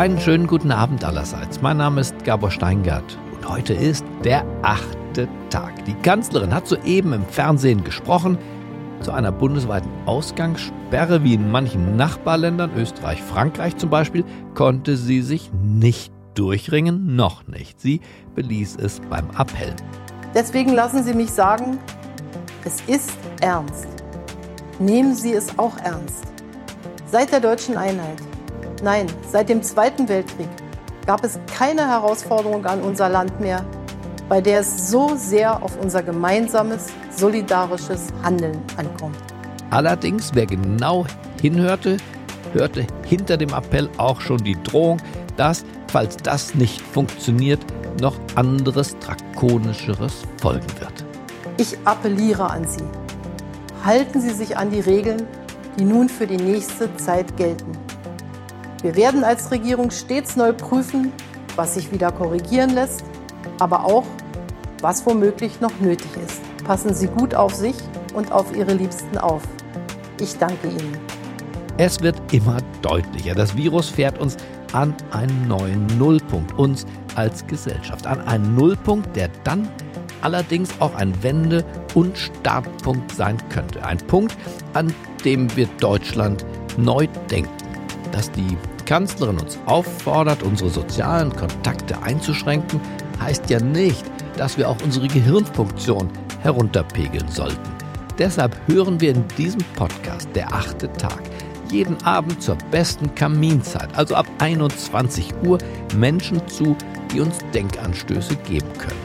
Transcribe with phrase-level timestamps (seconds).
[0.00, 1.60] einen schönen guten Abend allerseits.
[1.60, 5.84] Mein Name ist Gabor Steingart und heute ist der achte Tag.
[5.84, 8.38] Die Kanzlerin hat soeben im Fernsehen gesprochen.
[9.02, 14.24] Zu einer bundesweiten Ausgangssperre wie in manchen Nachbarländern, Österreich, Frankreich zum Beispiel,
[14.54, 17.78] konnte sie sich nicht durchringen, noch nicht.
[17.78, 18.00] Sie
[18.34, 19.76] beließ es beim Appell.
[20.34, 21.78] Deswegen lassen Sie mich sagen,
[22.64, 23.86] es ist ernst.
[24.78, 26.24] Nehmen Sie es auch ernst.
[27.04, 28.16] Seit der deutschen Einheit,
[28.82, 30.48] nein, seit dem Zweiten Weltkrieg,
[31.06, 33.64] gab es keine Herausforderung an unser Land mehr,
[34.28, 39.16] bei der es so sehr auf unser gemeinsames, solidarisches Handeln ankommt.
[39.70, 41.06] Allerdings, wer genau
[41.40, 41.96] hinhörte,
[42.52, 44.98] hörte hinter dem Appell auch schon die Drohung,
[45.36, 47.60] dass, falls das nicht funktioniert,
[48.00, 51.04] noch anderes drakonischeres folgen wird.
[51.58, 52.84] Ich appelliere an Sie.
[53.84, 55.26] Halten Sie sich an die Regeln,
[55.78, 57.72] die nun für die nächste Zeit gelten.
[58.82, 61.12] Wir werden als Regierung stets neu prüfen,
[61.54, 63.04] was sich wieder korrigieren lässt,
[63.58, 64.04] aber auch,
[64.80, 66.40] was womöglich noch nötig ist.
[66.64, 67.74] Passen Sie gut auf sich
[68.14, 69.42] und auf Ihre Liebsten auf.
[70.18, 70.96] Ich danke Ihnen.
[71.76, 73.34] Es wird immer deutlicher.
[73.34, 74.36] Das Virus fährt uns
[74.72, 76.86] an einen neuen Nullpunkt, uns
[77.16, 79.68] als Gesellschaft, an einen Nullpunkt, der dann
[80.22, 81.64] allerdings auch ein Wende-
[81.94, 83.84] und Startpunkt sein könnte.
[83.84, 84.36] Ein Punkt,
[84.72, 86.46] an dem wir Deutschland
[86.78, 87.59] neu denken.
[88.12, 92.80] Dass die Kanzlerin uns auffordert, unsere sozialen Kontakte einzuschränken,
[93.20, 94.04] heißt ja nicht,
[94.36, 96.08] dass wir auch unsere Gehirnfunktion
[96.42, 97.70] herunterpegeln sollten.
[98.18, 101.22] Deshalb hören wir in diesem Podcast, der achte Tag,
[101.70, 105.58] jeden Abend zur besten Kaminzeit, also ab 21 Uhr,
[105.96, 106.76] Menschen zu,
[107.12, 109.00] die uns Denkanstöße geben können.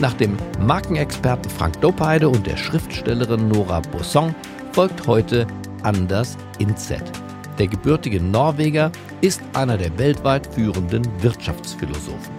[0.00, 4.34] Nach dem Markenexperten Frank Dopeide und der Schriftstellerin Nora Bosson
[4.72, 5.46] folgt heute
[5.82, 7.23] Anders Inzet.
[7.58, 12.34] Der gebürtige Norweger ist einer der weltweit führenden Wirtschaftsphilosophen.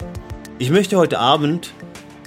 [0.59, 1.73] Ich möchte heute Abend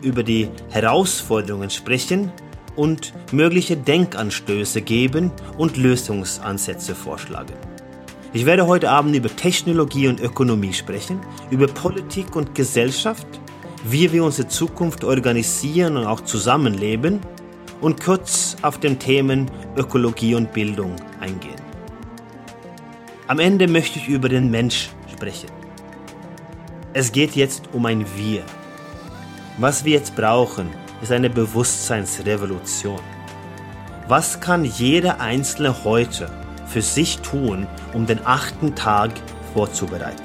[0.02, 2.32] über die Herausforderungen sprechen
[2.76, 7.52] und mögliche Denkanstöße geben und Lösungsansätze vorschlagen.
[8.32, 11.20] Ich werde heute Abend über Technologie und Ökonomie sprechen,
[11.50, 13.26] über Politik und Gesellschaft,
[13.84, 17.20] wie wir unsere Zukunft organisieren und auch zusammenleben
[17.80, 21.57] und kurz auf den Themen Ökologie und Bildung eingehen.
[23.28, 25.50] Am Ende möchte ich über den Mensch sprechen.
[26.94, 28.42] Es geht jetzt um ein Wir.
[29.58, 30.70] Was wir jetzt brauchen,
[31.02, 33.00] ist eine Bewusstseinsrevolution.
[34.08, 36.30] Was kann jeder Einzelne heute
[36.68, 39.10] für sich tun, um den achten Tag
[39.52, 40.24] vorzubereiten?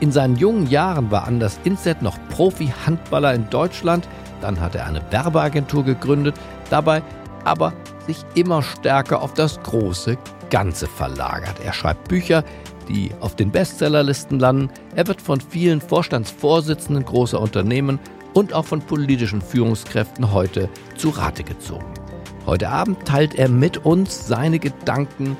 [0.00, 4.08] In seinen jungen Jahren war Anders Inset noch Profi-Handballer in Deutschland,
[4.40, 6.34] dann hat er eine Werbeagentur gegründet,
[6.70, 7.04] dabei
[7.44, 7.72] aber
[8.08, 10.18] sich immer stärker auf das große
[10.50, 11.56] Ganze verlagert.
[11.64, 12.44] Er schreibt Bücher,
[12.88, 14.70] die auf den Bestsellerlisten landen.
[14.94, 17.98] Er wird von vielen Vorstandsvorsitzenden großer Unternehmen
[18.34, 21.92] und auch von politischen Führungskräften heute zu Rate gezogen.
[22.44, 25.36] Heute Abend teilt er mit uns seine Gedanken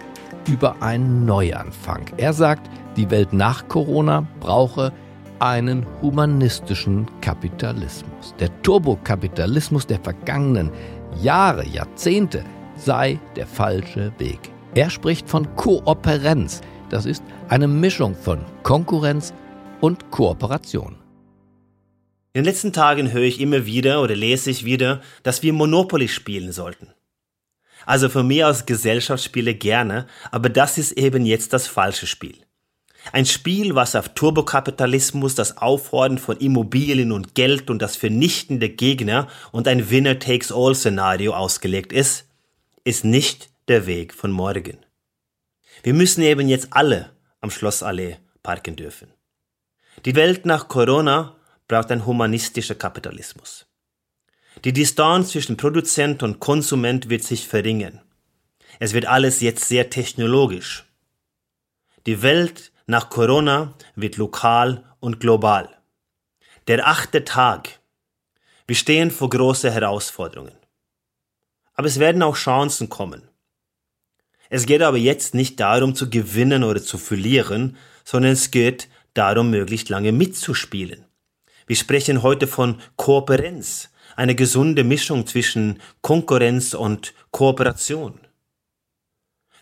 [0.48, 2.06] über einen Neuanfang.
[2.16, 4.92] Er sagt, die Welt nach Corona brauche
[5.38, 8.34] einen humanistischen Kapitalismus.
[8.40, 10.70] Der Turbokapitalismus der vergangenen
[11.20, 12.44] Jahre, Jahrzehnte
[12.76, 14.40] sei der falsche Weg.
[14.76, 16.60] Er spricht von Kooperenz.
[16.90, 19.32] Das ist eine Mischung von Konkurrenz
[19.80, 20.96] und Kooperation.
[22.34, 26.08] In den letzten Tagen höre ich immer wieder oder lese ich wieder, dass wir Monopoly
[26.08, 26.92] spielen sollten.
[27.86, 32.36] Also von mir aus Gesellschaftsspiele gerne, aber das ist eben jetzt das falsche Spiel.
[33.12, 38.68] Ein Spiel, was auf Turbokapitalismus, das Aufhorden von Immobilien und Geld und das Vernichten der
[38.68, 42.26] Gegner und ein Winner-Takes-All-Szenario ausgelegt ist,
[42.84, 44.78] ist nicht der Weg von morgen.
[45.82, 47.10] Wir müssen eben jetzt alle
[47.40, 49.12] am Schlossallee parken dürfen.
[50.04, 53.66] Die Welt nach Corona braucht ein humanistischer Kapitalismus.
[54.64, 58.00] Die Distanz zwischen Produzent und Konsument wird sich verringern.
[58.78, 60.84] Es wird alles jetzt sehr technologisch.
[62.06, 65.76] Die Welt nach Corona wird lokal und global.
[66.68, 67.80] Der achte Tag.
[68.66, 70.56] Wir stehen vor große Herausforderungen.
[71.74, 73.28] Aber es werden auch Chancen kommen.
[74.50, 79.50] Es geht aber jetzt nicht darum zu gewinnen oder zu verlieren, sondern es geht darum,
[79.50, 81.04] möglichst lange mitzuspielen.
[81.66, 88.20] Wir sprechen heute von Kooperenz, eine gesunde Mischung zwischen Konkurrenz und Kooperation.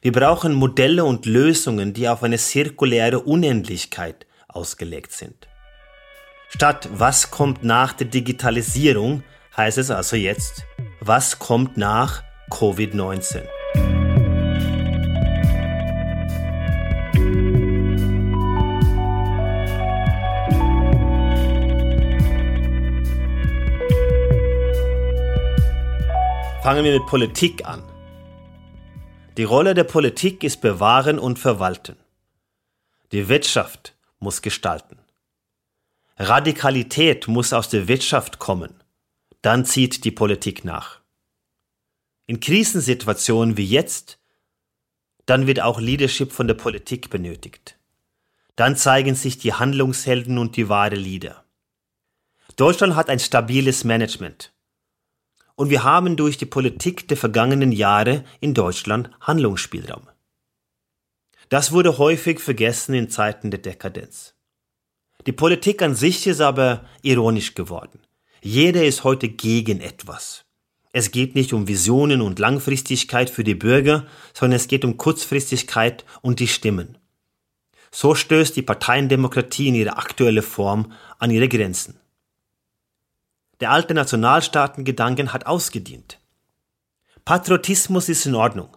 [0.03, 5.49] Wir brauchen Modelle und Lösungen, die auf eine zirkuläre Unendlichkeit ausgelegt sind.
[6.51, 9.25] Statt was kommt nach der Digitalisierung,
[9.57, 10.65] heißt es also jetzt,
[11.01, 13.43] was kommt nach Covid-19.
[26.65, 27.83] Fangen wir mit Politik an.
[29.37, 31.95] Die Rolle der Politik ist bewahren und verwalten.
[33.13, 34.99] Die Wirtschaft muss gestalten.
[36.17, 38.83] Radikalität muss aus der Wirtschaft kommen.
[39.43, 41.01] Dann zieht die Politik nach.
[42.25, 44.19] In Krisensituationen wie jetzt,
[45.27, 47.79] dann wird auch Leadership von der Politik benötigt.
[48.57, 51.45] Dann zeigen sich die Handlungshelden und die wahre Leader.
[52.57, 54.54] Deutschland hat ein stabiles Management.
[55.57, 60.09] Und wir haben durch die Politik der vergangenen Jahre in Deutschland Handlungsspielraum.
[61.49, 64.35] Das wurde häufig vergessen in Zeiten der Dekadenz.
[65.27, 68.01] Die Politik an sich ist aber ironisch geworden.
[68.43, 70.45] Jeder ist heute gegen etwas.
[70.93, 76.05] Es geht nicht um Visionen und Langfristigkeit für die Bürger, sondern es geht um Kurzfristigkeit
[76.23, 76.99] und die Stimmen.
[77.91, 81.99] So stößt die Parteiendemokratie in ihrer aktuellen Form an ihre Grenzen.
[83.61, 86.19] Der alte Nationalstaatengedanken hat ausgedient.
[87.25, 88.77] Patriotismus ist in Ordnung.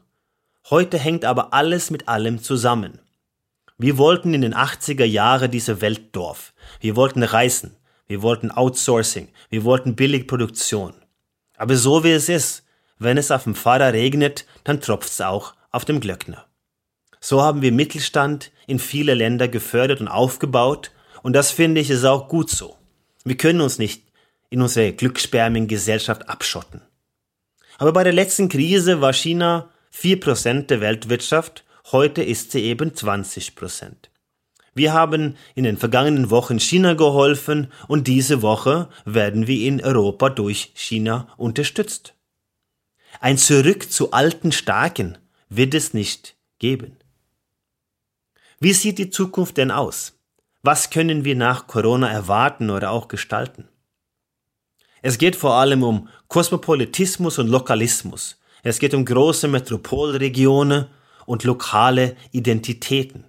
[0.70, 3.00] Heute hängt aber alles mit allem zusammen.
[3.78, 6.54] Wir wollten in den 80er Jahren diese Weltdorf.
[6.80, 7.76] Wir wollten reisen.
[8.08, 9.30] Wir wollten Outsourcing.
[9.50, 10.94] Wir wollten Billigproduktion.
[11.58, 12.64] Aber so wie es ist,
[13.00, 16.46] wenn es auf dem Pfarrer regnet, dann tropft es auch auf dem Glöckner.
[17.20, 20.92] So haben wir Mittelstand in viele Länder gefördert und aufgebaut
[21.24, 22.78] und das finde ich ist auch gut so.
[23.24, 24.04] Wir können uns nicht
[24.50, 26.82] in unserer glücksspermigen Gesellschaft abschotten.
[27.78, 33.94] Aber bei der letzten Krise war China 4% der Weltwirtschaft, heute ist sie eben 20%.
[34.74, 40.30] Wir haben in den vergangenen Wochen China geholfen und diese Woche werden wir in Europa
[40.30, 42.14] durch China unterstützt.
[43.20, 45.18] Ein Zurück zu alten Starken
[45.50, 46.98] wird es nicht geben.
[48.60, 50.20] Wie sieht die Zukunft denn aus?
[50.62, 53.68] Was können wir nach Corona erwarten oder auch gestalten?
[55.08, 58.42] Es geht vor allem um Kosmopolitismus und Lokalismus.
[58.62, 60.88] Es geht um große Metropolregionen
[61.26, 63.24] und lokale Identitäten.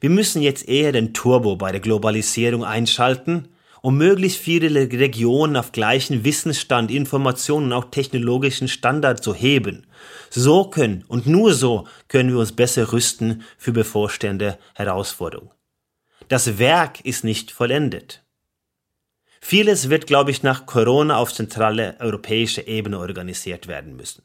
[0.00, 3.46] Wir müssen jetzt eher den Turbo bei der Globalisierung einschalten,
[3.80, 9.86] um möglichst viele Regionen auf gleichen Wissensstand, Informationen und auch technologischen Standard zu heben.
[10.30, 15.52] So können und nur so können wir uns besser rüsten für bevorstehende Herausforderungen.
[16.26, 18.23] Das Werk ist nicht vollendet.
[19.46, 24.22] Vieles wird, glaube ich, nach Corona auf zentrale europäische Ebene organisiert werden müssen.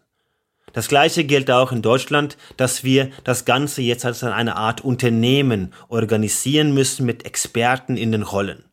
[0.71, 5.74] Das Gleiche gilt auch in Deutschland, dass wir das Ganze jetzt als eine Art Unternehmen
[5.89, 8.63] organisieren müssen mit Experten in den Rollen.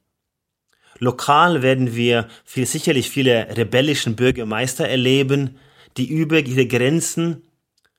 [1.01, 5.59] Lokal werden wir viel, sicherlich viele rebellischen Bürgermeister erleben,
[5.97, 7.43] die über ihre Grenzen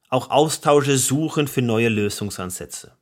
[0.07, 2.96] auch Austausche suchen für neue Lösungsansätze.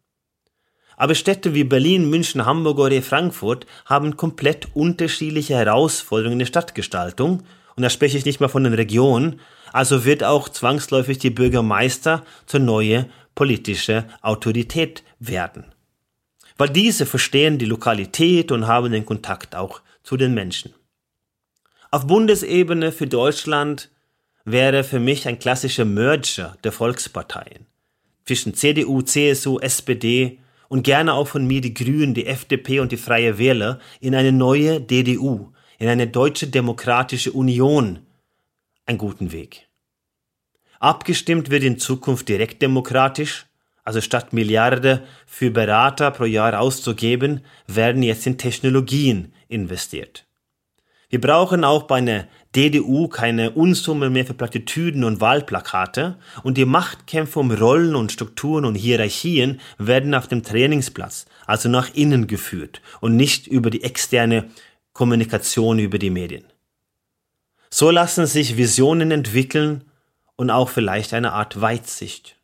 [0.97, 7.43] Aber Städte wie Berlin, München, Hamburg oder Frankfurt haben komplett unterschiedliche Herausforderungen in der Stadtgestaltung.
[7.75, 9.39] Und da spreche ich nicht mal von den Regionen.
[9.73, 15.65] Also wird auch zwangsläufig die Bürgermeister zur neue politische Autorität werden.
[16.57, 20.73] Weil diese verstehen die Lokalität und haben den Kontakt auch zu den Menschen.
[21.91, 23.89] Auf Bundesebene für Deutschland
[24.45, 27.65] wäre für mich ein klassischer Merger der Volksparteien
[28.25, 32.97] zwischen CDU, CSU, SPD und gerne auch von mir die Grünen, die FDP und die
[32.97, 37.99] Freie Wähler in eine neue DDU, in eine deutsche demokratische Union
[38.85, 39.67] einen guten Weg.
[40.79, 43.45] Abgestimmt wird in Zukunft direktdemokratisch,
[43.83, 50.25] also statt Milliarden für Berater pro Jahr auszugeben, werden jetzt in Technologien investiert.
[51.09, 56.65] Wir brauchen auch bei einer DDU keine Unsummen mehr für Plattitüden und Wahlplakate und die
[56.65, 62.81] Machtkämpfe um Rollen und Strukturen und Hierarchien werden auf dem Trainingsplatz, also nach innen geführt
[63.01, 64.45] und nicht über die externe
[64.93, 66.45] Kommunikation über die Medien.
[67.69, 69.83] So lassen sich Visionen entwickeln
[70.37, 72.37] und auch vielleicht eine Art Weitsicht.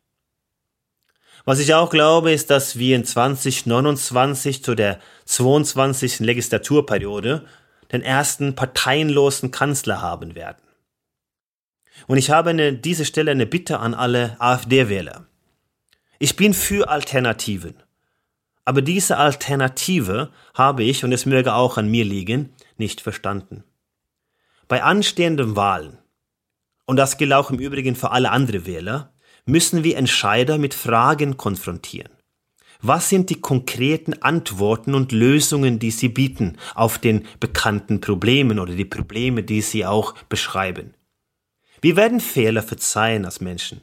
[1.44, 6.20] Was ich auch glaube, ist, dass wir in 2029 zu der 22.
[6.20, 7.46] Legislaturperiode
[7.92, 10.62] den ersten parteienlosen Kanzler haben werden.
[12.06, 15.26] Und ich habe an dieser Stelle eine Bitte an alle AfD-Wähler.
[16.18, 17.74] Ich bin für Alternativen.
[18.64, 23.64] Aber diese Alternative habe ich, und es möge auch an mir liegen, nicht verstanden.
[24.68, 25.98] Bei anstehenden Wahlen,
[26.86, 29.12] und das gilt auch im Übrigen für alle andere Wähler,
[29.44, 32.12] müssen wir Entscheider mit Fragen konfrontieren.
[32.84, 38.74] Was sind die konkreten Antworten und Lösungen, die Sie bieten auf den bekannten Problemen oder
[38.74, 40.94] die Probleme, die Sie auch beschreiben?
[41.80, 43.82] Wir werden Fehler verzeihen als Menschen,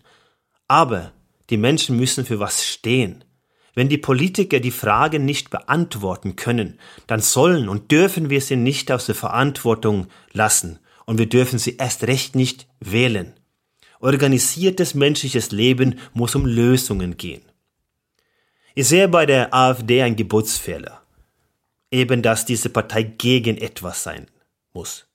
[0.67, 1.13] aber
[1.49, 3.23] die Menschen müssen für was stehen.
[3.73, 6.77] Wenn die Politiker die Fragen nicht beantworten können,
[7.07, 11.77] dann sollen und dürfen wir sie nicht aus der Verantwortung lassen und wir dürfen sie
[11.77, 13.33] erst recht nicht wählen.
[14.01, 17.48] Organisiertes menschliches Leben muss um Lösungen gehen.
[18.79, 21.01] Ich sehe bei der AfD einen Geburtsfehler.
[21.91, 24.27] Eben, dass diese Partei gegen etwas sein
[24.71, 25.05] muss.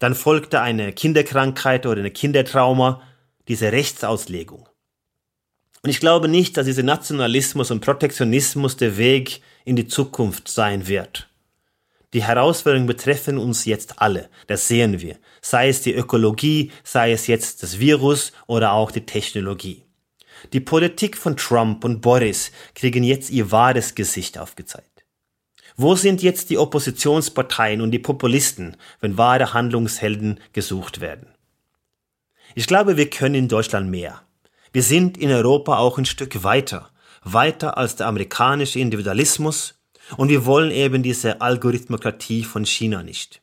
[0.00, 3.00] Dann folgte eine Kinderkrankheit oder eine Kindertrauma,
[3.46, 4.68] diese Rechtsauslegung.
[5.84, 10.88] Und ich glaube nicht, dass dieser Nationalismus und Protektionismus der Weg in die Zukunft sein
[10.88, 11.28] wird.
[12.12, 17.28] Die Herausforderungen betreffen uns jetzt alle, das sehen wir, sei es die Ökologie, sei es
[17.28, 19.83] jetzt das Virus oder auch die Technologie.
[20.52, 25.04] Die Politik von Trump und Boris kriegen jetzt ihr wahres Gesicht aufgezeigt.
[25.76, 31.28] Wo sind jetzt die Oppositionsparteien und die Populisten, wenn wahre Handlungshelden gesucht werden?
[32.54, 34.22] Ich glaube, wir können in Deutschland mehr.
[34.72, 36.90] Wir sind in Europa auch ein Stück weiter,
[37.24, 39.80] weiter als der amerikanische Individualismus
[40.16, 43.42] und wir wollen eben diese Algorithmokratie von China nicht.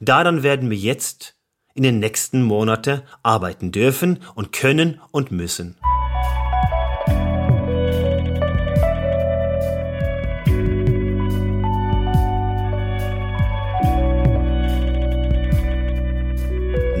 [0.00, 1.34] Daran werden wir jetzt
[1.74, 5.76] in den nächsten Monaten arbeiten dürfen und können und müssen.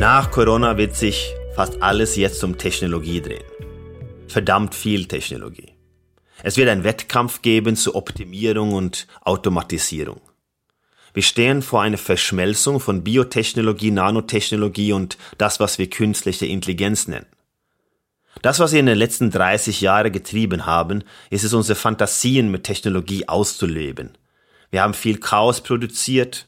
[0.08, 3.42] Nach Corona wird sich fast alles jetzt um Technologie drehen
[4.28, 5.72] verdammt viel Technologie.
[6.44, 10.20] Es wird einen Wettkampf geben zur Optimierung und Automatisierung.
[11.12, 17.26] Wir stehen vor einer Verschmelzung von Biotechnologie, Nanotechnologie und das, was wir künstliche Intelligenz nennen.
[18.42, 22.62] Das, was wir in den letzten 30 Jahren getrieben haben, ist es, unsere Fantasien mit
[22.62, 24.16] Technologie auszuleben.
[24.70, 26.46] Wir haben viel Chaos produziert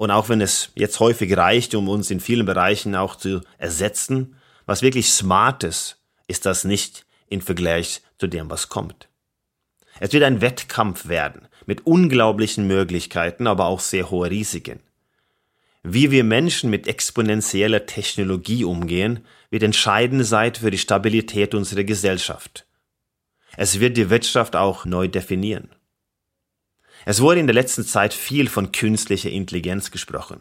[0.00, 4.34] und auch wenn es jetzt häufig reicht, um uns in vielen Bereichen auch zu ersetzen,
[4.64, 9.10] was wirklich Smartes ist das nicht im Vergleich zu dem, was kommt.
[9.98, 14.80] Es wird ein Wettkampf werden mit unglaublichen Möglichkeiten, aber auch sehr hohe Risiken.
[15.82, 22.64] Wie wir Menschen mit exponentieller Technologie umgehen, wird entscheidend sein für die Stabilität unserer Gesellschaft.
[23.54, 25.68] Es wird die Wirtschaft auch neu definieren.
[27.04, 30.40] Es wurde in der letzten Zeit viel von künstlicher Intelligenz gesprochen,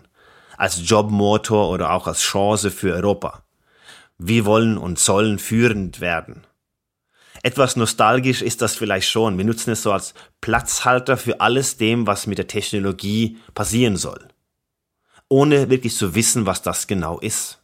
[0.57, 3.43] als Jobmotor oder auch als Chance für Europa.
[4.17, 6.45] Wir wollen und sollen führend werden.
[7.41, 9.37] Etwas nostalgisch ist das vielleicht schon.
[9.37, 14.27] Wir nutzen es so als Platzhalter für alles dem, was mit der Technologie passieren soll.
[15.29, 17.61] Ohne wirklich zu wissen, was das genau ist.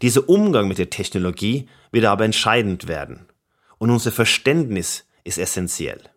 [0.00, 3.26] Dieser Umgang mit der Technologie wird aber entscheidend werden.
[3.78, 6.11] Und unser Verständnis ist essentiell.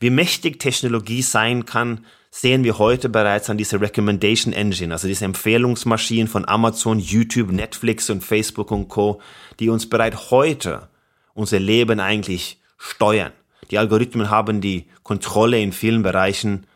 [0.00, 5.26] Wie mächtig Technologie sein kann, sehen wir heute bereits an dieser Recommendation Engine, also diese
[5.26, 9.20] Empfehlungsmaschinen von Amazon, YouTube, Netflix und Facebook und Co.,
[9.58, 10.88] die uns bereits heute
[11.34, 13.32] unser Leben eigentlich steuern.
[13.70, 16.66] Die Algorithmen haben die Kontrolle in vielen Bereichen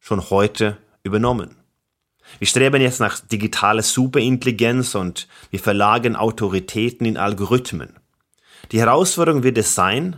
[0.00, 1.56] schon heute übernommen.
[2.38, 7.96] Wir streben jetzt nach digitaler Superintelligenz und wir verlagern Autoritäten in Algorithmen.
[8.72, 10.16] Die Herausforderung wird es sein,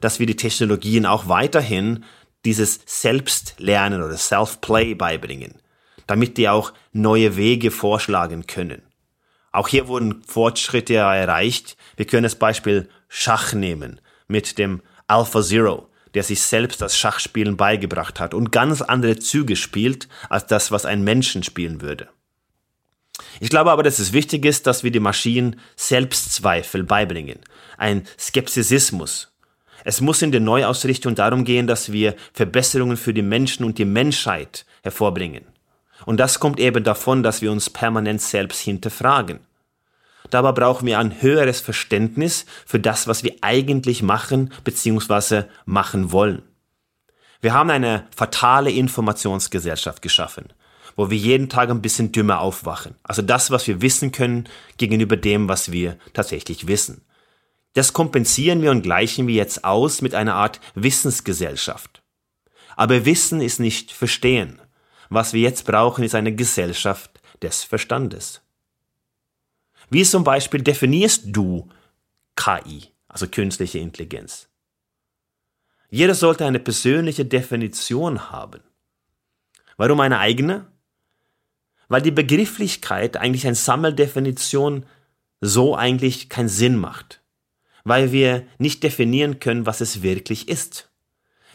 [0.00, 2.04] dass wir die Technologien auch weiterhin
[2.44, 5.54] dieses Selbstlernen oder Self-Play beibringen,
[6.06, 8.82] damit die auch neue Wege vorschlagen können.
[9.52, 11.76] Auch hier wurden Fortschritte erreicht.
[11.96, 17.56] Wir können das Beispiel Schach nehmen mit dem Alpha Zero, der sich selbst das Schachspielen
[17.56, 22.08] beigebracht hat und ganz andere Züge spielt als das, was ein Menschen spielen würde.
[23.40, 27.38] Ich glaube aber, dass es wichtig ist, dass wir die Maschinen Selbstzweifel beibringen,
[27.78, 29.32] ein Skepsismus.
[29.88, 33.84] Es muss in der Neuausrichtung darum gehen, dass wir Verbesserungen für die Menschen und die
[33.84, 35.44] Menschheit hervorbringen.
[36.06, 39.38] Und das kommt eben davon, dass wir uns permanent selbst hinterfragen.
[40.30, 45.44] Dabei brauchen wir ein höheres Verständnis für das, was wir eigentlich machen bzw.
[45.66, 46.42] machen wollen.
[47.40, 50.52] Wir haben eine fatale Informationsgesellschaft geschaffen,
[50.96, 52.96] wo wir jeden Tag ein bisschen dümmer aufwachen.
[53.04, 57.02] Also das, was wir wissen können, gegenüber dem, was wir tatsächlich wissen.
[57.76, 62.02] Das kompensieren wir und gleichen wir jetzt aus mit einer Art Wissensgesellschaft.
[62.74, 64.62] Aber Wissen ist nicht Verstehen.
[65.10, 68.40] Was wir jetzt brauchen, ist eine Gesellschaft des Verstandes.
[69.90, 71.68] Wie zum Beispiel definierst du
[72.34, 74.48] KI, also künstliche Intelligenz?
[75.90, 78.62] Jeder sollte eine persönliche Definition haben.
[79.76, 80.66] Warum eine eigene?
[81.88, 84.86] Weil die Begrifflichkeit eigentlich eine Sammeldefinition
[85.42, 87.20] so eigentlich keinen Sinn macht.
[87.86, 90.90] Weil wir nicht definieren können, was es wirklich ist.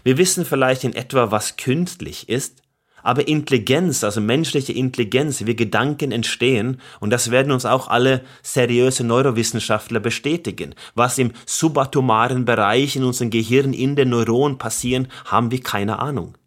[0.05, 2.61] Wir wissen vielleicht in etwa, was künstlich ist,
[3.03, 9.03] aber Intelligenz, also menschliche Intelligenz, wie Gedanken entstehen, und das werden uns auch alle seriöse
[9.03, 10.73] Neurowissenschaftler bestätigen.
[10.95, 16.37] Was im subatomaren Bereich in unserem Gehirn in den Neuronen passieren, haben wir keine Ahnung.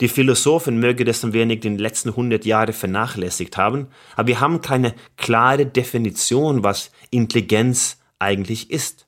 [0.00, 4.40] Die Philosophen mögen das ein wenig in den letzten 100 Jahren vernachlässigt haben, aber wir
[4.40, 9.06] haben keine klare Definition, was Intelligenz eigentlich ist.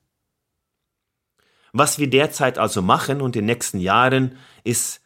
[1.72, 5.00] Was wir derzeit also machen und in den nächsten Jahren ist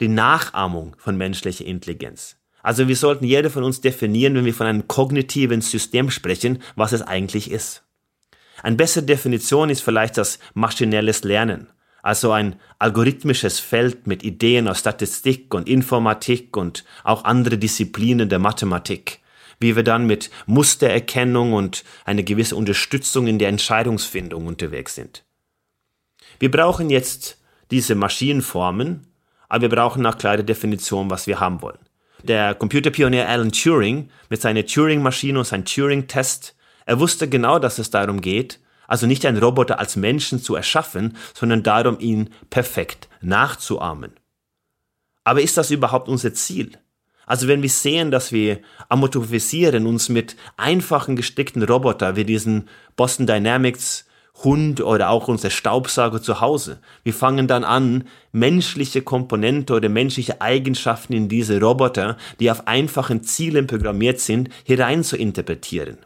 [0.00, 2.36] die Nachahmung von menschlicher Intelligenz.
[2.62, 6.92] Also wir sollten jeder von uns definieren, wenn wir von einem kognitiven System sprechen, was
[6.92, 7.84] es eigentlich ist.
[8.62, 11.68] Eine bessere Definition ist vielleicht das maschinelles Lernen,
[12.02, 18.38] also ein algorithmisches Feld mit Ideen aus Statistik und Informatik und auch andere Disziplinen der
[18.38, 19.20] Mathematik,
[19.60, 25.22] wie wir dann mit Mustererkennung und eine gewisse Unterstützung in der Entscheidungsfindung unterwegs sind.
[26.38, 27.38] Wir brauchen jetzt
[27.70, 29.06] diese Maschinenformen,
[29.48, 31.78] aber wir brauchen auch klare Definition, was wir haben wollen.
[32.22, 37.90] Der Computerpionier Alan Turing mit seiner Turing-Maschine und seinem Turing-Test, er wusste genau, dass es
[37.90, 44.12] darum geht, also nicht einen Roboter als Menschen zu erschaffen, sondern darum, ihn perfekt nachzuahmen.
[45.22, 46.72] Aber ist das überhaupt unser Ziel?
[47.30, 48.58] Also wenn wir sehen, dass wir
[48.88, 54.04] amorphisieren uns mit einfachen gestickten Roboter wie diesen Boston Dynamics
[54.42, 56.80] Hund oder auch unser Staubsauger zu Hause.
[57.04, 63.22] Wir fangen dann an, menschliche Komponente oder menschliche Eigenschaften in diese Roboter, die auf einfachen
[63.22, 65.98] Zielen programmiert sind, hinein zu interpretieren.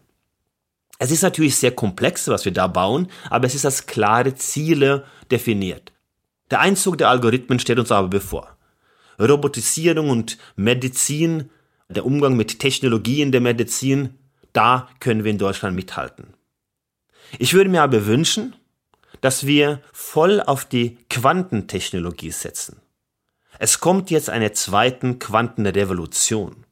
[0.98, 5.04] Es ist natürlich sehr komplex, was wir da bauen, aber es ist als klare Ziele
[5.30, 5.90] definiert.
[6.50, 8.53] Der Einzug der Algorithmen steht uns aber bevor.
[9.20, 11.50] Robotisierung und Medizin,
[11.88, 14.14] der Umgang mit Technologien der Medizin,
[14.52, 16.34] da können wir in Deutschland mithalten.
[17.38, 18.54] Ich würde mir aber wünschen,
[19.20, 22.80] dass wir voll auf die Quantentechnologie setzen.
[23.58, 26.64] Es kommt jetzt eine zweiten Quantenrevolution.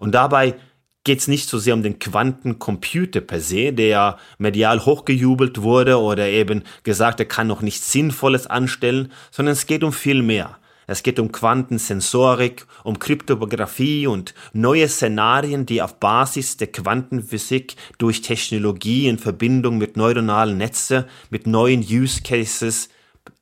[0.00, 0.56] Und dabei
[1.04, 6.26] geht es nicht so sehr um den Quantencomputer per se, der medial hochgejubelt wurde oder
[6.26, 10.58] eben gesagt, er kann noch nichts Sinnvolles anstellen, sondern es geht um viel mehr.
[10.86, 18.22] Es geht um Quantensensorik, um Kryptographie und neue Szenarien, die auf Basis der Quantenphysik durch
[18.22, 22.88] Technologie in Verbindung mit neuronalen Netzen, mit neuen Use Cases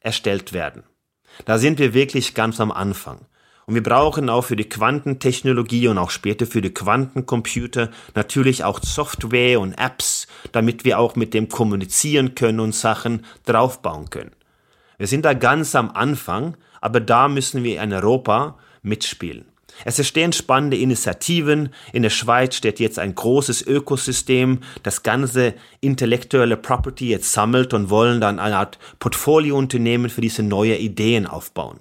[0.00, 0.85] erstellt werden.
[1.44, 3.26] Da sind wir wirklich ganz am Anfang.
[3.66, 8.80] Und wir brauchen auch für die Quantentechnologie und auch später für die Quantencomputer natürlich auch
[8.83, 14.33] Software und Apps, damit wir auch mit dem kommunizieren können und Sachen draufbauen können.
[14.98, 19.47] Wir sind da ganz am Anfang, aber da müssen wir in Europa mitspielen.
[19.87, 21.70] Es entstehen spannende Initiativen.
[21.94, 27.88] In der Schweiz steht jetzt ein großes Ökosystem, das ganze intellektuelle Property jetzt sammelt und
[27.88, 31.81] wollen dann eine Art Portfoliounternehmen für diese neue Ideen aufbauen.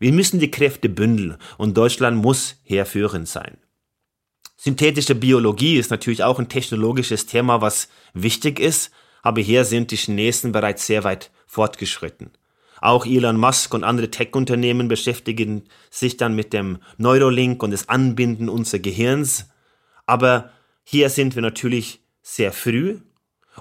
[0.00, 3.58] Wir müssen die Kräfte bündeln und Deutschland muss herführend sein.
[4.56, 8.90] Synthetische Biologie ist natürlich auch ein technologisches Thema, was wichtig ist,
[9.22, 12.32] aber hier sind die Chinesen bereits sehr weit fortgeschritten.
[12.82, 18.48] Auch Elon Musk und andere Tech-Unternehmen beschäftigen sich dann mit dem Neurolink und das Anbinden
[18.48, 19.48] unseres Gehirns.
[20.04, 20.50] Aber
[20.82, 22.98] hier sind wir natürlich sehr früh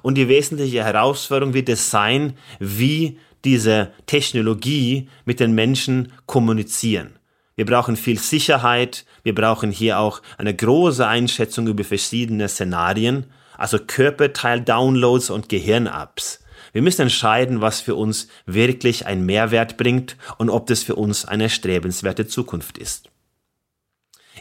[0.02, 7.20] und die wesentliche Herausforderung wird es sein, wie diese Technologie mit den Menschen kommunizieren.
[7.56, 13.78] Wir brauchen viel Sicherheit, wir brauchen hier auch eine große Einschätzung über verschiedene Szenarien, also
[13.78, 16.41] Körperteil-Downloads und Gehirn-Apps.
[16.74, 21.26] Wir müssen entscheiden, was für uns wirklich einen Mehrwert bringt und ob das für uns
[21.26, 23.10] eine strebenswerte Zukunft ist.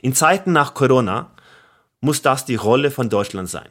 [0.02, 1.34] In Zeiten nach Corona
[2.00, 3.68] muss das die Rolle von Deutschland sein.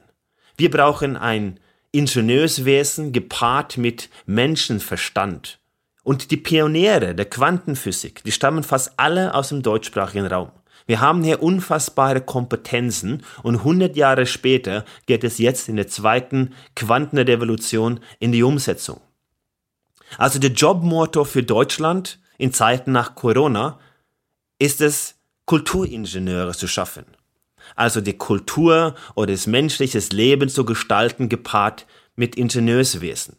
[0.57, 1.59] Wir brauchen ein
[1.91, 5.59] Ingenieurswesen gepaart mit Menschenverstand.
[6.03, 10.51] Und die Pioniere der Quantenphysik, die stammen fast alle aus dem deutschsprachigen Raum.
[10.87, 16.53] Wir haben hier unfassbare Kompetenzen und 100 Jahre später geht es jetzt in der zweiten
[16.75, 19.01] Quantenrevolution in die Umsetzung.
[20.17, 23.79] Also der Jobmotor für Deutschland in Zeiten nach Corona
[24.57, 25.15] ist es,
[25.45, 27.05] Kulturingenieure zu schaffen.
[27.75, 33.35] Also die Kultur oder das menschliche Leben zu gestalten, gepaart mit Ingenieurswesen.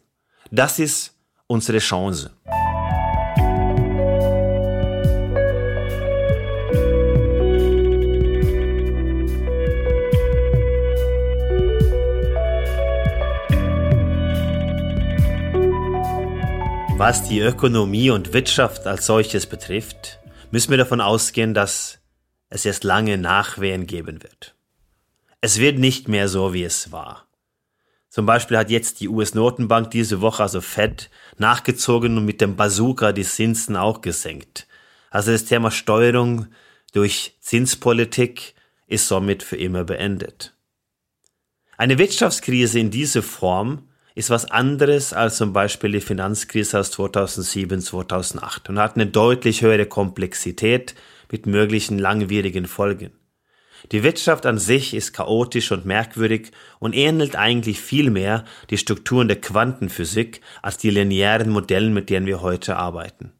[0.51, 1.15] Das ist
[1.47, 2.31] unsere Chance.
[17.03, 20.19] Was die Ökonomie und Wirtschaft als solches betrifft,
[20.51, 21.97] müssen wir davon ausgehen, dass
[22.49, 24.53] es erst lange Nachwehen geben wird.
[25.41, 27.25] Es wird nicht mehr so, wie es war.
[28.07, 31.09] Zum Beispiel hat jetzt die US-Notenbank diese Woche, also Fed,
[31.39, 34.67] nachgezogen und mit dem Bazooka die Zinsen auch gesenkt.
[35.09, 36.49] Also das Thema Steuerung
[36.93, 38.53] durch Zinspolitik
[38.85, 40.53] ist somit für immer beendet.
[41.77, 47.81] Eine Wirtschaftskrise in dieser Form ist was anderes als zum Beispiel die Finanzkrise aus 2007,
[47.81, 50.95] 2008 und hat eine deutlich höhere Komplexität
[51.31, 53.11] mit möglichen langwierigen Folgen.
[53.91, 59.27] Die Wirtschaft an sich ist chaotisch und merkwürdig und ähnelt eigentlich viel mehr die Strukturen
[59.27, 63.31] der Quantenphysik als die linearen Modellen, mit denen wir heute arbeiten.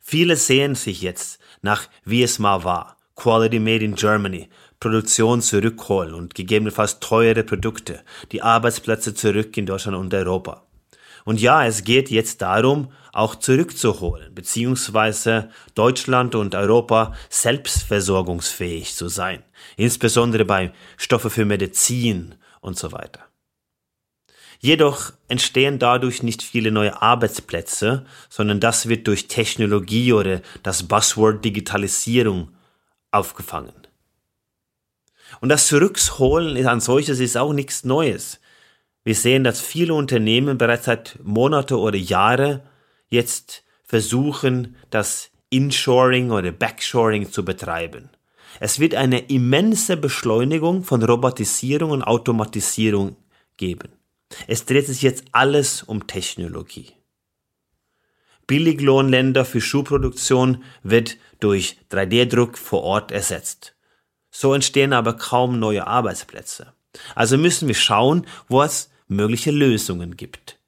[0.00, 4.48] Viele sehen sich jetzt nach wie es mal war, Quality Made in Germany,
[4.80, 8.00] Produktion zurückholen und gegebenenfalls teure Produkte,
[8.32, 10.62] die Arbeitsplätze zurück in Deutschland und Europa.
[11.24, 19.42] Und ja, es geht jetzt darum, auch zurückzuholen, beziehungsweise Deutschland und Europa selbstversorgungsfähig zu sein,
[19.76, 23.24] insbesondere bei Stoffe für Medizin und so weiter.
[24.60, 31.44] Jedoch entstehen dadurch nicht viele neue Arbeitsplätze, sondern das wird durch Technologie oder das Buzzword
[31.44, 32.52] Digitalisierung
[33.10, 33.87] aufgefangen.
[35.40, 38.40] Und das Zurückholen an solches ist auch nichts Neues.
[39.04, 42.62] Wir sehen, dass viele Unternehmen bereits seit Monate oder Jahre
[43.08, 48.10] jetzt versuchen, das Inshoring oder Backshoring zu betreiben.
[48.60, 53.16] Es wird eine immense Beschleunigung von Robotisierung und Automatisierung
[53.56, 53.90] geben.
[54.46, 56.92] Es dreht sich jetzt alles um Technologie.
[58.46, 63.74] Billiglohnländer für Schuhproduktion wird durch 3D-Druck vor Ort ersetzt.
[64.40, 66.72] So entstehen aber kaum neue Arbeitsplätze.
[67.16, 70.60] Also müssen wir schauen, wo es mögliche Lösungen gibt.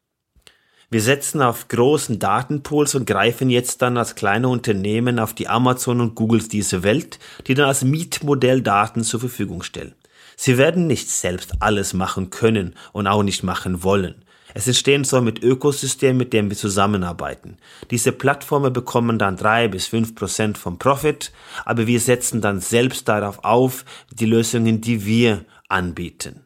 [0.91, 6.01] Wir setzen auf großen Datenpools und greifen jetzt dann als kleine Unternehmen auf die Amazon
[6.01, 9.95] und Googles diese Welt, die dann als Mietmodell Daten zur Verfügung stellen.
[10.35, 14.25] Sie werden nicht selbst alles machen können und auch nicht machen wollen.
[14.55, 17.57] Es entstehen so mit Ökosystemen, mit denen wir zusammenarbeiten.
[17.91, 21.33] Diese Plattformen bekommen dann drei bis fünf Prozent vom Profit,
[21.65, 26.45] aber wir setzen dann selbst darauf auf, die Lösungen, die wir anbieten.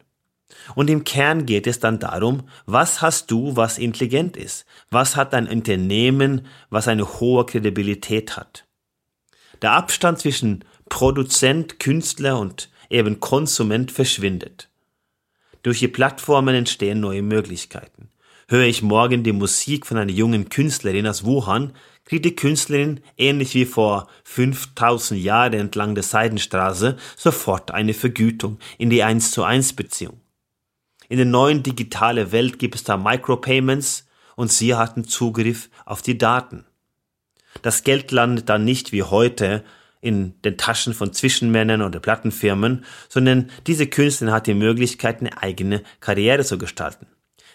[0.73, 4.65] Und im Kern geht es dann darum, was hast du, was intelligent ist?
[4.89, 8.65] Was hat ein Unternehmen, was eine hohe Kredibilität hat?
[9.61, 14.69] Der Abstand zwischen Produzent, Künstler und eben Konsument verschwindet.
[15.65, 18.09] Durch die Plattformen entstehen neue Möglichkeiten.
[18.47, 21.73] Höre ich morgen die Musik von einer jungen Künstlerin aus Wuhan,
[22.03, 28.91] kriegt die Künstlerin, ähnlich wie vor 5000 Jahren entlang der Seidenstraße, sofort eine Vergütung in
[28.91, 30.21] die 1 zu 1 Beziehung.
[31.09, 36.19] In der neuen digitalen Welt gibt es da Micropayments und sie hatten Zugriff auf die
[36.19, 36.65] Daten.
[37.63, 39.63] Das Geld landet dann nicht wie heute
[40.05, 45.81] in den Taschen von Zwischenmännern oder Plattenfirmen, sondern diese Künstlerin hat die Möglichkeit, eine eigene
[45.99, 47.07] Karriere zu gestalten.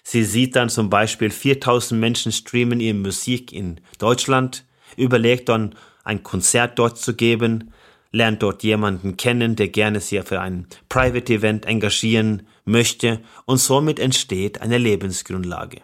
[0.02, 4.64] Sie sieht dann zum Beispiel 4000 Menschen streamen ihre Musik in Deutschland,
[4.96, 7.72] überlegt dann ein Konzert dort zu geben,
[8.10, 14.00] lernt dort jemanden kennen, der gerne sich für ein Private Event engagieren möchte und somit
[14.00, 15.82] entsteht eine Lebensgrundlage.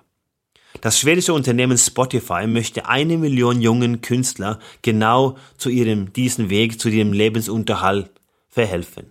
[0.81, 6.89] Das schwedische Unternehmen Spotify möchte eine Million jungen Künstler genau zu ihrem, diesen Weg, zu
[6.89, 8.11] ihrem Lebensunterhalt
[8.49, 9.07] verhelfen.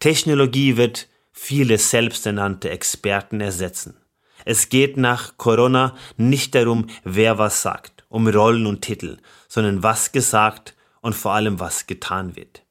[0.00, 3.96] Technologie wird viele selbsternannte Experten ersetzen.
[4.44, 10.12] Es geht nach Corona nicht darum, wer was sagt, um Rollen und Titel, sondern was
[10.12, 12.62] gesagt und vor allem was getan wird.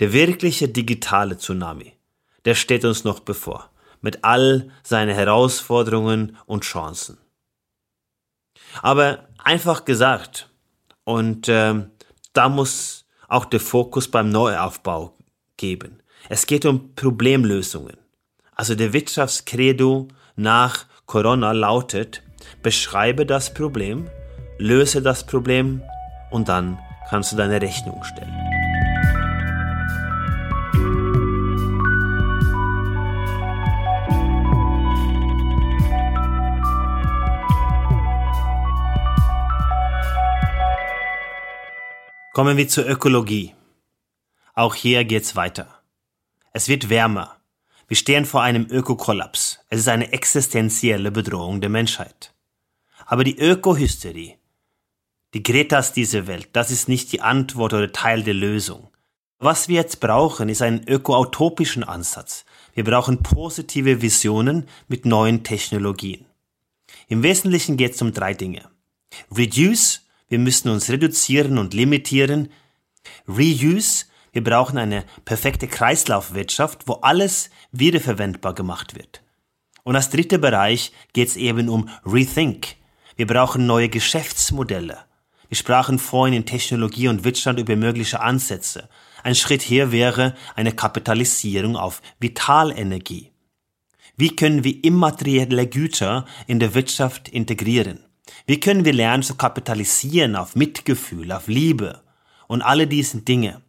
[0.00, 1.92] Der wirkliche digitale Tsunami,
[2.44, 3.70] der steht uns noch bevor,
[4.04, 7.16] mit all seinen Herausforderungen und Chancen.
[8.82, 10.50] Aber einfach gesagt,
[11.04, 11.86] und äh,
[12.34, 15.16] da muss auch der Fokus beim Neuaufbau
[15.56, 16.02] geben.
[16.28, 17.96] Es geht um Problemlösungen.
[18.54, 22.22] Also der Wirtschaftskredo nach Corona lautet,
[22.62, 24.10] beschreibe das Problem,
[24.58, 25.82] löse das Problem
[26.30, 28.53] und dann kannst du deine Rechnung stellen.
[42.34, 43.54] Kommen wir zur Ökologie.
[44.52, 45.80] Auch hier geht's weiter.
[46.52, 47.36] Es wird wärmer.
[47.88, 49.60] Wir stehen vor einem Ökokollaps.
[49.68, 52.34] Es ist eine existenzielle Bedrohung der Menschheit.
[53.06, 54.36] Aber die Ökohysterie
[55.34, 58.88] die Gretas dieser Welt, das ist nicht die Antwort oder Teil der Lösung.
[59.40, 62.44] Was wir jetzt brauchen, ist einen ökoautopischen Ansatz.
[62.72, 66.26] Wir brauchen positive Visionen mit neuen Technologien.
[67.08, 68.70] Im Wesentlichen geht es um drei Dinge.
[69.36, 70.03] Reduce,
[70.34, 72.48] wir müssen uns reduzieren und limitieren.
[73.28, 79.22] Reuse, wir brauchen eine perfekte Kreislaufwirtschaft, wo alles wiederverwendbar gemacht wird.
[79.84, 82.74] Und als dritter Bereich geht es eben um Rethink.
[83.14, 85.04] Wir brauchen neue Geschäftsmodelle.
[85.46, 88.88] Wir sprachen vorhin in Technologie und Wirtschaft über mögliche Ansätze.
[89.22, 93.30] Ein Schritt hier wäre eine Kapitalisierung auf Vitalenergie.
[94.16, 98.04] Wie können wir immaterielle Güter in der Wirtschaft integrieren?
[98.46, 102.02] Wie können wir lernen zu kapitalisieren auf Mitgefühl, auf Liebe
[102.46, 103.62] und alle diesen Dinge?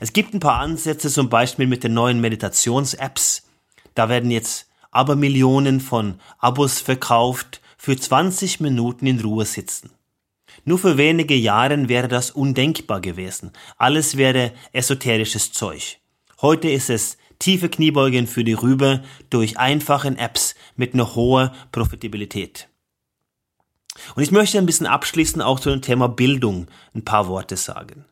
[0.00, 3.44] Es gibt ein paar Ansätze, zum Beispiel mit den neuen Meditations-Apps.
[3.94, 9.90] Da werden jetzt aber Millionen von Abos verkauft für 20 Minuten in Ruhe sitzen.
[10.64, 13.52] Nur für wenige Jahren wäre das undenkbar gewesen.
[13.76, 15.98] Alles wäre esoterisches Zeug.
[16.40, 22.68] Heute ist es tiefe Kniebeugen für die Rübe durch einfachen Apps mit einer hohen Profitabilität.
[24.14, 28.04] Und ich möchte ein bisschen abschließend auch zu dem Thema Bildung ein paar Worte sagen.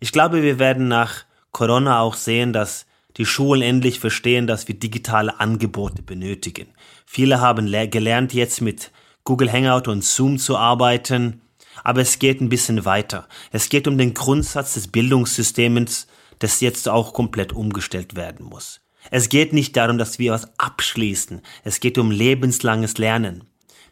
[0.00, 2.86] Ich glaube, wir werden nach Corona auch sehen, dass
[3.16, 6.68] die Schulen endlich verstehen, dass wir digitale Angebote benötigen.
[7.06, 8.90] Viele haben gelernt, jetzt mit
[9.24, 11.40] Google Hangout und Zoom zu arbeiten,
[11.82, 13.26] aber es geht ein bisschen weiter.
[13.52, 16.06] Es geht um den Grundsatz des Bildungssystems,
[16.38, 18.80] das jetzt auch komplett umgestellt werden muss.
[19.10, 21.40] Es geht nicht darum, dass wir was abschließen.
[21.64, 23.44] Es geht um lebenslanges Lernen.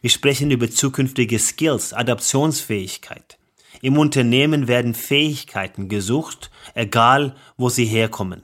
[0.05, 3.39] Wir sprechen über zukünftige Skills, Adaptionsfähigkeit.
[3.81, 8.43] Im Unternehmen werden Fähigkeiten gesucht, egal wo sie herkommen.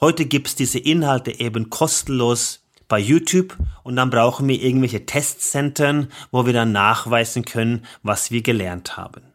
[0.00, 6.46] Heute gibt's diese Inhalte eben kostenlos bei YouTube und dann brauchen wir irgendwelche Testzentren, wo
[6.46, 9.34] wir dann nachweisen können, was wir gelernt haben.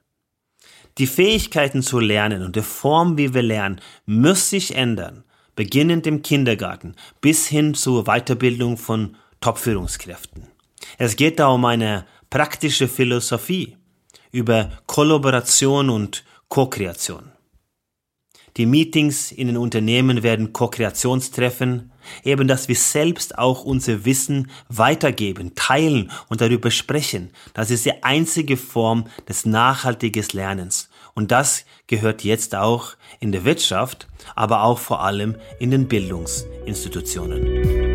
[0.98, 5.24] Die Fähigkeiten zu lernen und die Form, wie wir lernen, muss sich ändern,
[5.56, 10.59] beginnend im Kindergarten bis hin zur Weiterbildung von Top-Führungskräften.
[10.98, 13.78] Es geht da um eine praktische Philosophie
[14.32, 17.32] über Kollaboration und Co-Kreation.
[18.58, 21.92] Die Meetings in den Unternehmen werden Co-Kreationstreffen,
[22.24, 27.32] eben dass wir selbst auch unser Wissen weitergeben, teilen und darüber sprechen.
[27.54, 30.90] Das ist die einzige Form des nachhaltigen Lernens.
[31.14, 37.89] Und das gehört jetzt auch in der Wirtschaft, aber auch vor allem in den Bildungsinstitutionen.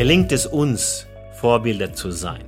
[0.00, 1.06] Gelingt es uns,
[1.42, 2.42] Vorbilder zu sein,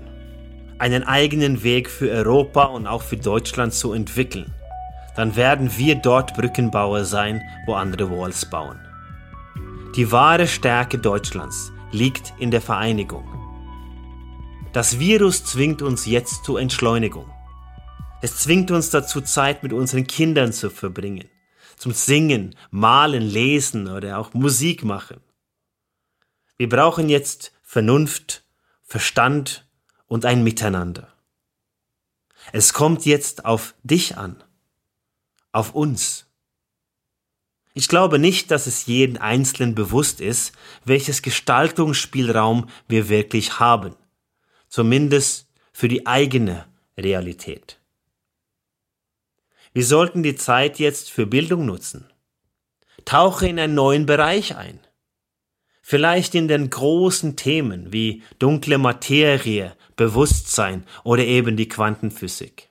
[0.78, 4.54] einen eigenen Weg für Europa und auch für Deutschland zu entwickeln,
[5.16, 8.80] dann werden wir dort Brückenbauer sein, wo andere Walls bauen.
[9.94, 13.28] Die wahre Stärke Deutschlands liegt in der Vereinigung.
[14.72, 17.30] Das Virus zwingt uns jetzt zur Entschleunigung.
[18.22, 21.28] Es zwingt uns dazu, Zeit mit unseren Kindern zu verbringen,
[21.76, 25.20] zum Singen, Malen, Lesen oder auch Musik machen.
[26.58, 28.44] Wir brauchen jetzt Vernunft,
[28.82, 29.66] Verstand
[30.06, 31.12] und ein Miteinander.
[32.52, 34.42] Es kommt jetzt auf dich an,
[35.52, 36.26] auf uns.
[37.74, 40.52] Ich glaube nicht, dass es jeden Einzelnen bewusst ist,
[40.84, 43.94] welches Gestaltungsspielraum wir wirklich haben,
[44.68, 46.66] zumindest für die eigene
[46.98, 47.78] Realität.
[49.72, 52.10] Wir sollten die Zeit jetzt für Bildung nutzen.
[53.06, 54.78] Tauche in einen neuen Bereich ein.
[55.82, 62.70] Vielleicht in den großen Themen wie dunkle Materie, Bewusstsein oder eben die Quantenphysik.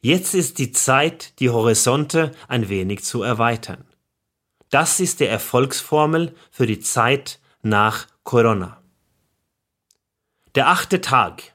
[0.00, 3.84] Jetzt ist die Zeit, die Horizonte ein wenig zu erweitern.
[4.70, 8.82] Das ist die Erfolgsformel für die Zeit nach Corona.
[10.54, 11.54] Der achte Tag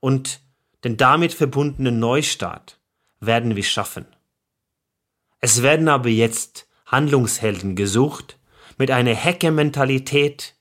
[0.00, 0.40] und
[0.84, 2.78] den damit verbundenen Neustart
[3.20, 4.06] werden wir schaffen.
[5.40, 8.38] Es werden aber jetzt Handlungshelden gesucht,
[8.78, 10.54] mit einer Hecke-Mentalität,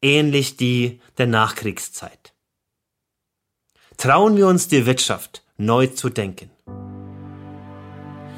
[0.00, 2.34] ähnlich die der Nachkriegszeit.
[3.96, 6.50] Trauen wir uns die Wirtschaft neu zu denken.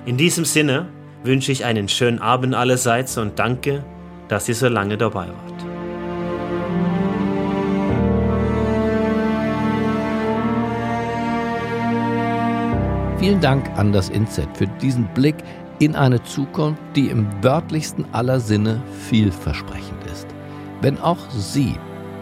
[0.06, 0.88] In diesem Sinne
[1.22, 3.84] wünsche ich einen schönen Abend allerseits und danke,
[4.28, 5.50] dass ihr so lange dabei wart.
[13.20, 15.36] Vielen Dank an das Inset für diesen Blick
[15.80, 20.28] in eine Zukunft, die im wörtlichsten aller Sinne vielversprechend ist.
[20.82, 21.74] Wenn auch Sie,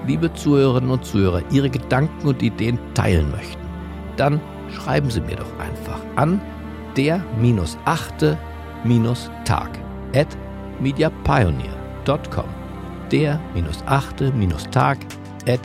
[0.06, 3.60] liebe Zuhörerinnen und Zuhörer, Ihre Gedanken und Ideen teilen möchten,
[4.16, 4.40] dann
[4.72, 6.40] schreiben Sie mir doch einfach an
[6.96, 8.38] der-achte-tag
[10.14, 10.38] at
[10.80, 12.44] mediapioneer.com
[13.10, 14.98] der-achte-tag
[15.46, 15.60] at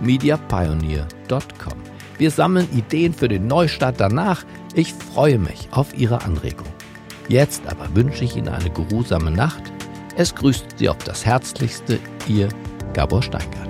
[0.00, 1.74] mediapioneer.com
[2.18, 4.44] Wir sammeln Ideen für den Neustart danach.
[4.74, 6.67] Ich freue mich auf Ihre Anregung.
[7.28, 9.62] Jetzt aber wünsche ich Ihnen eine geruhsame Nacht.
[10.16, 12.48] Es grüßt Sie auf das Herzlichste, Ihr
[12.94, 13.67] Gabor Steingart.